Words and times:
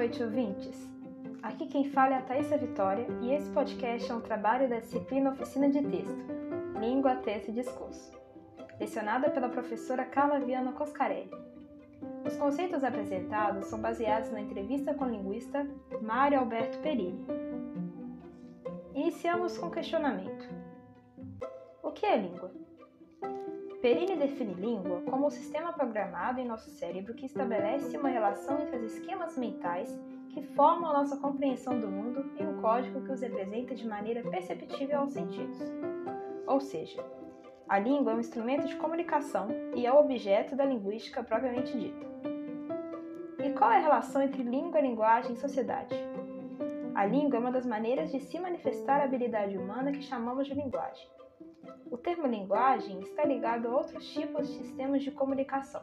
noite, 0.00 0.22
ouvintes! 0.22 0.88
Aqui 1.42 1.66
quem 1.66 1.90
fala 1.90 2.14
é 2.14 2.18
a 2.20 2.22
Thaisa 2.22 2.56
Vitória 2.56 3.06
e 3.20 3.34
esse 3.34 3.50
podcast 3.50 4.10
é 4.10 4.14
um 4.14 4.22
trabalho 4.22 4.66
da 4.66 4.80
disciplina 4.80 5.30
Oficina 5.30 5.68
de 5.68 5.82
Texto, 5.82 6.24
Língua, 6.80 7.16
Texto 7.16 7.50
e 7.50 7.52
Discurso, 7.52 8.10
lecionada 8.80 9.28
pela 9.28 9.50
professora 9.50 10.06
Carla 10.06 10.40
Viana 10.40 10.72
Coscarelli. 10.72 11.30
Os 12.26 12.34
conceitos 12.38 12.82
apresentados 12.82 13.66
são 13.66 13.78
baseados 13.78 14.30
na 14.30 14.40
entrevista 14.40 14.94
com 14.94 15.04
o 15.04 15.10
linguista 15.10 15.68
Mário 16.00 16.38
Alberto 16.38 16.78
Perini. 16.78 17.26
Iniciamos 18.94 19.58
com 19.58 19.66
o 19.66 19.70
questionamento. 19.70 20.48
O 21.82 21.90
que 21.92 22.06
é 22.06 22.16
língua? 22.16 22.50
Perini 23.80 24.14
define 24.14 24.52
língua 24.52 25.00
como 25.08 25.26
o 25.26 25.30
sistema 25.30 25.72
programado 25.72 26.38
em 26.38 26.46
nosso 26.46 26.68
cérebro 26.68 27.14
que 27.14 27.24
estabelece 27.24 27.96
uma 27.96 28.10
relação 28.10 28.60
entre 28.60 28.76
os 28.76 28.94
esquemas 28.94 29.38
mentais 29.38 29.98
que 30.28 30.42
formam 30.54 30.90
a 30.90 30.92
nossa 30.92 31.16
compreensão 31.16 31.80
do 31.80 31.88
mundo 31.88 32.30
e 32.38 32.44
um 32.44 32.60
código 32.60 33.00
que 33.00 33.10
os 33.10 33.22
representa 33.22 33.74
de 33.74 33.88
maneira 33.88 34.22
perceptível 34.28 35.00
aos 35.00 35.14
sentidos. 35.14 35.58
Ou 36.46 36.60
seja, 36.60 37.02
a 37.66 37.78
língua 37.78 38.12
é 38.12 38.16
um 38.16 38.20
instrumento 38.20 38.66
de 38.66 38.76
comunicação 38.76 39.48
e 39.74 39.86
é 39.86 39.92
o 39.92 39.98
objeto 39.98 40.54
da 40.54 40.66
linguística 40.66 41.24
propriamente 41.24 41.78
dita. 41.78 42.06
E 43.42 43.50
qual 43.54 43.72
é 43.72 43.78
a 43.78 43.80
relação 43.80 44.20
entre 44.20 44.42
língua, 44.42 44.78
linguagem 44.82 45.32
e 45.32 45.38
sociedade? 45.38 45.94
A 46.94 47.06
língua 47.06 47.38
é 47.38 47.40
uma 47.40 47.52
das 47.52 47.64
maneiras 47.64 48.12
de 48.12 48.20
se 48.20 48.38
manifestar 48.38 49.00
a 49.00 49.04
habilidade 49.04 49.56
humana 49.56 49.90
que 49.90 50.02
chamamos 50.02 50.46
de 50.46 50.52
linguagem. 50.52 51.08
O 51.90 51.98
termo 51.98 52.28
linguagem 52.28 53.00
está 53.00 53.24
ligado 53.24 53.66
a 53.66 53.76
outros 53.76 54.06
tipos 54.12 54.46
de 54.46 54.58
sistemas 54.58 55.02
de 55.02 55.10
comunicação, 55.10 55.82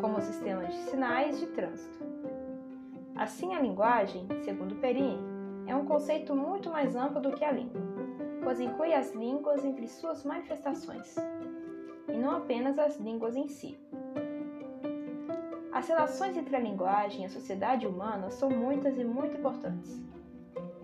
como 0.00 0.16
os 0.16 0.24
sistemas 0.24 0.68
de 0.68 0.78
sinais 0.90 1.40
de 1.40 1.48
trânsito. 1.48 1.98
Assim, 3.16 3.52
a 3.52 3.60
linguagem, 3.60 4.28
segundo 4.44 4.76
Perrin, 4.76 5.18
é 5.66 5.74
um 5.74 5.84
conceito 5.84 6.36
muito 6.36 6.70
mais 6.70 6.94
amplo 6.94 7.20
do 7.20 7.32
que 7.32 7.44
a 7.44 7.50
língua, 7.50 7.80
pois 8.44 8.60
inclui 8.60 8.94
as 8.94 9.12
línguas 9.12 9.64
entre 9.64 9.88
suas 9.88 10.24
manifestações, 10.24 11.16
e 12.08 12.16
não 12.16 12.36
apenas 12.36 12.78
as 12.78 12.96
línguas 13.00 13.34
em 13.34 13.48
si. 13.48 13.76
As 15.72 15.88
relações 15.88 16.36
entre 16.36 16.54
a 16.54 16.60
linguagem 16.60 17.22
e 17.22 17.26
a 17.26 17.30
sociedade 17.30 17.88
humana 17.88 18.30
são 18.30 18.50
muitas 18.50 18.96
e 18.96 19.04
muito 19.04 19.36
importantes. 19.36 20.00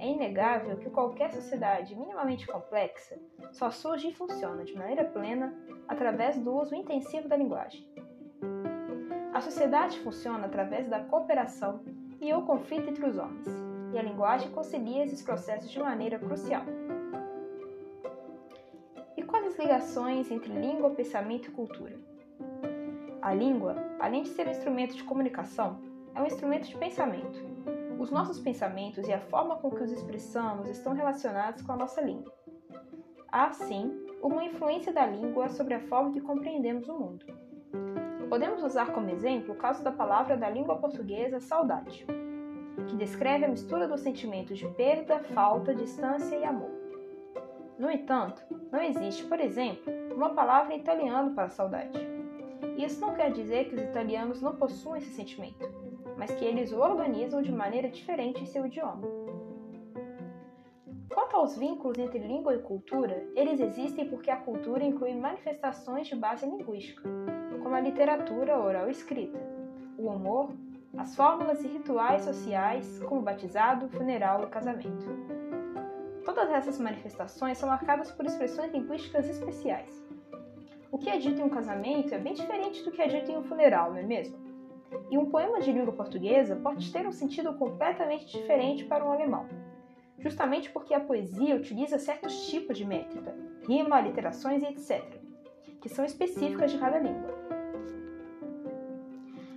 É 0.05 0.07
inegável 0.07 0.77
que 0.77 0.91
qualquer 0.91 1.33
sociedade 1.33 1.97
minimamente 1.97 2.47
complexa 2.47 3.19
só 3.53 3.71
surge 3.71 4.09
e 4.09 4.15
funciona 4.15 4.63
de 4.63 4.75
maneira 4.75 5.03
plena 5.03 5.57
através 5.89 6.39
do 6.39 6.55
uso 6.55 6.75
intensivo 6.75 7.27
da 7.27 7.35
linguagem. 7.35 7.89
A 9.33 9.41
sociedade 9.41 9.99
funciona 10.01 10.45
através 10.45 10.87
da 10.91 11.03
cooperação 11.05 11.81
e 12.21 12.35
o 12.35 12.43
conflito 12.43 12.91
entre 12.91 13.07
os 13.07 13.17
homens, 13.17 13.49
e 13.95 13.99
a 13.99 14.03
linguagem 14.03 14.51
concilia 14.51 15.05
esses 15.05 15.23
processos 15.23 15.71
de 15.71 15.81
maneira 15.81 16.19
crucial. 16.19 16.65
E 19.17 19.23
quais 19.23 19.47
as 19.47 19.59
ligações 19.59 20.31
entre 20.31 20.53
língua, 20.53 20.91
pensamento 20.91 21.49
e 21.49 21.53
cultura? 21.53 21.99
A 23.23 23.33
língua, 23.33 23.75
além 23.99 24.23
de 24.23 24.29
ser 24.29 24.47
um 24.47 24.51
instrumento 24.51 24.97
de 24.97 25.03
comunicação, 25.03 25.81
é 26.15 26.21
um 26.21 26.27
instrumento 26.27 26.69
de 26.69 26.77
pensamento 26.77 27.55
os 27.99 28.11
nossos 28.11 28.39
pensamentos 28.39 29.07
e 29.07 29.13
a 29.13 29.21
forma 29.21 29.57
com 29.57 29.71
que 29.71 29.83
os 29.83 29.93
expressamos 29.93 30.69
estão 30.69 30.93
relacionados 30.93 31.63
com 31.63 31.73
a 31.73 31.77
nossa 31.77 32.01
língua. 32.01 32.33
Há, 33.31 33.53
sim, 33.53 33.93
uma 34.23 34.45
influência 34.45 34.93
da 34.93 35.07
língua 35.07 35.49
sobre 35.49 35.75
a 35.75 35.81
forma 35.81 36.13
que 36.13 36.21
compreendemos 36.21 36.89
o 36.89 36.99
mundo. 36.99 37.27
Podemos 38.29 38.63
usar 38.63 38.93
como 38.93 39.11
exemplo 39.11 39.55
o 39.55 39.57
caso 39.57 39.85
da 39.85 39.93
palavra 39.93 40.37
da 40.37 40.49
língua 40.49 40.77
portuguesa 40.77 41.41
saudade, 41.41 42.07
que 42.89 42.97
descreve 42.97 43.45
a 43.45 43.49
mistura 43.49 43.87
dos 43.87 44.01
sentimentos 44.01 44.59
de 44.59 44.67
perda, 44.69 45.19
falta, 45.35 45.75
distância 45.75 46.37
e 46.37 46.45
amor. 46.45 46.71
No 47.79 47.91
entanto, 47.91 48.43
não 48.71 48.83
existe, 48.83 49.25
por 49.25 49.41
exemplo, 49.41 49.93
uma 50.15 50.31
palavra 50.31 50.75
em 50.75 50.79
italiano 50.79 51.35
para 51.35 51.49
saudade. 51.49 51.99
Isso 52.77 53.01
não 53.01 53.15
quer 53.15 53.33
dizer 53.33 53.69
que 53.69 53.75
os 53.75 53.83
italianos 53.83 54.41
não 54.41 54.57
possuem 54.57 55.01
esse 55.01 55.11
sentimento 55.11 55.84
mas 56.17 56.33
que 56.35 56.45
eles 56.45 56.73
o 56.73 56.81
organizam 56.81 57.43
de 57.43 57.53
maneira 57.53 57.89
diferente 57.89 58.43
em 58.43 58.47
seu 58.47 58.67
idioma. 58.67 59.03
Quanto 61.13 61.37
aos 61.37 61.57
vínculos 61.57 61.99
entre 61.99 62.19
língua 62.19 62.55
e 62.55 62.63
cultura, 62.63 63.25
eles 63.35 63.61
existem 63.61 64.09
porque 64.09 64.31
a 64.31 64.37
cultura 64.37 64.83
inclui 64.83 65.15
manifestações 65.15 66.09
de 66.09 66.17
base 66.17 66.45
linguística, 66.45 67.09
como 67.63 67.75
a 67.75 67.81
literatura 67.81 68.59
oral 68.59 68.91
escrita, 68.91 69.39
o 69.97 70.09
humor, 70.09 70.51
as 70.97 71.15
fórmulas 71.15 71.63
e 71.65 71.69
rituais 71.69 72.23
sociais, 72.23 73.01
como 73.05 73.23
batizado, 73.23 73.89
funeral 73.89 74.45
e 74.45 74.47
casamento. 74.47 75.07
Todas 76.25 76.51
essas 76.51 76.79
manifestações 76.79 77.59
são 77.59 77.69
marcadas 77.69 78.11
por 78.11 78.25
expressões 78.25 78.73
linguísticas 78.73 79.29
especiais. 79.29 80.05
O 80.91 80.99
que 80.99 81.11
é 81.11 81.19
dito 81.19 81.41
em 81.41 81.45
um 81.45 81.49
casamento 81.49 82.15
é 82.15 82.19
bem 82.19 82.35
diferente 82.35 82.83
do 82.85 82.91
que 82.91 83.03
é 83.03 83.09
dito 83.09 83.31
em 83.31 83.37
um 83.37 83.43
funeral, 83.43 83.91
não 83.91 83.99
é 83.99 84.03
mesmo? 84.03 84.44
E 85.11 85.19
um 85.19 85.31
poema 85.31 85.61
de 85.61 85.73
língua 85.73 85.93
portuguesa 85.93 86.57
pode 86.57 86.93
ter 86.93 87.07
um 87.07 87.13
sentido 87.13 87.55
completamente 87.55 88.27
diferente 88.27 88.85
para 88.85 89.05
um 89.05 89.13
alemão, 89.13 89.47
justamente 90.19 90.71
porque 90.71 90.95
a 90.95 91.01
poesia 91.01 91.57
utiliza 91.57 91.99
certos 91.99 92.47
tipos 92.49 92.77
de 92.77 92.85
métrica, 92.85 93.35
rima, 93.67 93.97
aliterações 93.97 94.63
e 94.63 94.67
etc., 94.67 95.03
que 95.81 95.89
são 95.89 96.05
específicas 96.05 96.73
de 96.73 96.79
cada 96.79 96.99
língua. 96.99 97.35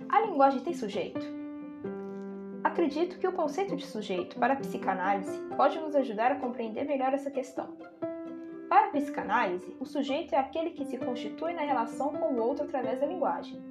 A 0.08 0.20
linguagem 0.20 0.60
tem 0.60 0.74
sujeito? 0.74 1.20
Acredito 2.62 3.18
que 3.18 3.26
o 3.26 3.32
conceito 3.32 3.76
de 3.76 3.86
sujeito 3.86 4.38
para 4.38 4.54
a 4.54 4.56
psicanálise 4.56 5.38
pode 5.56 5.78
nos 5.78 5.94
ajudar 5.94 6.32
a 6.32 6.36
compreender 6.36 6.84
melhor 6.84 7.14
essa 7.14 7.30
questão. 7.30 7.76
Para 8.68 8.86
a 8.86 8.90
psicanálise, 8.90 9.74
o 9.80 9.86
sujeito 9.86 10.34
é 10.34 10.38
aquele 10.38 10.70
que 10.70 10.84
se 10.84 10.98
constitui 10.98 11.54
na 11.54 11.62
relação 11.62 12.12
com 12.12 12.34
o 12.34 12.42
outro 12.42 12.64
através 12.64 13.00
da 13.00 13.06
linguagem, 13.06 13.62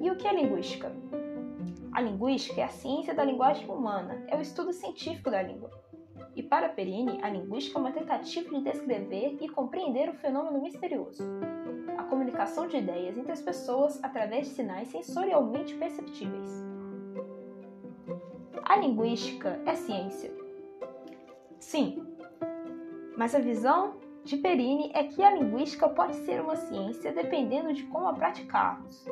e 0.00 0.10
o 0.10 0.16
que 0.16 0.26
é 0.26 0.34
linguística? 0.34 0.92
A 1.92 2.00
linguística 2.00 2.60
é 2.60 2.64
a 2.64 2.68
ciência 2.68 3.14
da 3.14 3.24
linguagem 3.24 3.66
humana, 3.68 4.22
é 4.28 4.36
o 4.36 4.40
estudo 4.40 4.72
científico 4.72 5.30
da 5.30 5.42
língua. 5.42 5.70
E 6.34 6.42
para 6.42 6.68
Perini, 6.68 7.18
a 7.22 7.30
linguística 7.30 7.78
é 7.78 7.80
uma 7.80 7.92
tentativa 7.92 8.50
de 8.50 8.60
descrever 8.62 9.38
e 9.40 9.48
compreender 9.48 10.10
o 10.10 10.14
fenômeno 10.14 10.60
misterioso, 10.60 11.22
a 11.96 12.02
comunicação 12.04 12.66
de 12.66 12.76
ideias 12.76 13.16
entre 13.16 13.32
as 13.32 13.40
pessoas 13.40 13.98
através 14.04 14.46
de 14.46 14.54
sinais 14.54 14.88
sensorialmente 14.88 15.74
perceptíveis. 15.74 16.62
A 18.62 18.76
linguística 18.76 19.58
é 19.64 19.74
ciência? 19.74 20.30
Sim, 21.58 22.06
mas 23.16 23.34
a 23.34 23.38
visão 23.38 23.94
de 24.22 24.36
Perini 24.36 24.90
é 24.92 25.04
que 25.04 25.22
a 25.22 25.30
linguística 25.30 25.88
pode 25.88 26.16
ser 26.16 26.42
uma 26.42 26.56
ciência 26.56 27.12
dependendo 27.12 27.72
de 27.72 27.84
como 27.84 28.08
a 28.08 28.12
praticarmos. 28.12 29.06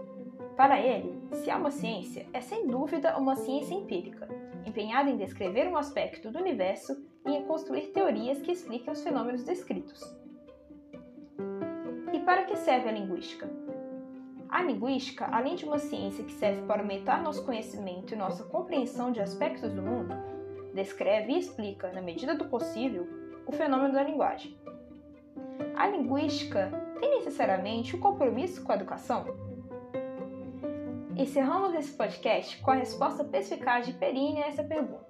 Para 0.57 0.79
ele, 0.79 1.21
se 1.33 1.51
há 1.51 1.57
uma 1.57 1.73
ciência, 1.73 2.27
é 2.33 2.41
sem 2.41 2.69
dúvida 2.69 3.19
uma 3.19 3.35
ciência 3.35 3.75
empírica, 3.75 4.29
empenhada 4.65 5.11
em 5.11 5.17
descrever 5.17 5.67
um 5.67 5.77
aspecto 5.77 6.31
do 6.31 6.39
universo 6.39 7.05
e 7.27 7.33
em 7.33 7.45
construir 7.45 7.89
teorias 7.89 8.41
que 8.41 8.53
expliquem 8.53 8.93
os 8.93 9.03
fenômenos 9.03 9.43
descritos. 9.43 10.01
E 12.13 12.21
para 12.21 12.45
que 12.45 12.57
serve 12.57 12.89
a 12.89 12.93
linguística? 12.93 13.51
A 14.49 14.63
linguística, 14.63 15.27
além 15.27 15.57
de 15.57 15.65
uma 15.65 15.79
ciência 15.79 16.23
que 16.23 16.33
serve 16.33 16.63
para 16.63 16.83
aumentar 16.83 17.21
nosso 17.21 17.45
conhecimento 17.45 18.15
e 18.15 18.17
nossa 18.17 18.45
compreensão 18.45 19.11
de 19.11 19.21
aspectos 19.21 19.73
do 19.73 19.83
mundo, 19.83 20.15
descreve 20.73 21.33
e 21.33 21.39
explica, 21.39 21.93
na 21.93 22.01
medida 22.01 22.37
do 22.37 22.45
possível, 22.45 23.09
o 23.45 23.51
fenômeno 23.51 23.93
da 23.93 24.05
linguagem. 24.05 24.57
A 25.75 25.89
linguística 25.89 26.71
tem 27.01 27.17
necessariamente 27.17 27.97
um 27.97 28.01
compromisso 28.01 28.63
com 28.63 28.71
a 28.71 28.77
educação? 28.77 29.54
Encerramos 31.17 31.73
esse 31.75 31.93
podcast 31.93 32.61
com 32.61 32.73
a 32.73 32.75
resposta 32.75 33.23
perspicaz 33.23 33.87
de 33.87 33.93
Perini 33.93 34.43
a 34.43 34.49
essa 34.49 34.65
pergunta. 34.65 35.07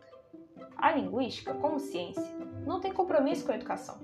A 0.76 0.92
linguística, 0.92 1.54
como 1.54 1.80
ciência, 1.80 2.22
não 2.66 2.78
tem 2.78 2.92
compromisso 2.92 3.46
com 3.46 3.52
a 3.52 3.54
educação. 3.54 3.98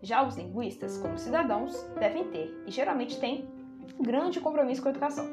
Já 0.00 0.24
os 0.24 0.36
linguistas, 0.36 0.96
como 0.98 1.18
cidadãos, 1.18 1.82
devem 1.98 2.30
ter, 2.30 2.62
e 2.64 2.70
geralmente 2.70 3.18
têm, 3.18 3.48
um 3.98 4.04
grande 4.04 4.38
compromisso 4.38 4.80
com 4.82 4.88
a 4.88 4.92
educação. 4.92 5.26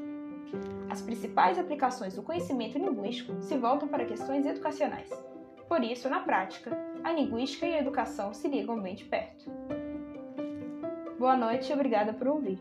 As 0.90 1.00
principais 1.00 1.60
aplicações 1.60 2.16
do 2.16 2.24
conhecimento 2.24 2.80
linguístico 2.80 3.39
se 3.44 3.56
voltam 3.57 3.88
para 3.88 4.06
questões 4.06 4.48
educacionais. 4.48 5.10
Por 5.68 5.84
isso, 5.84 6.10
na 6.10 6.22
prática, 6.22 6.75
a 7.04 7.12
linguística 7.12 7.68
e 7.68 7.75
a 7.75 7.80
educação 7.80 8.34
se 8.34 8.48
ligam 8.48 8.81
bem 8.81 8.96
de 8.96 9.06
perto. 9.06 9.46
Boa 11.19 11.38
noite 11.38 11.69
e 11.69 11.74
obrigada 11.74 12.13
por 12.13 12.28
ouvir. 12.28 12.60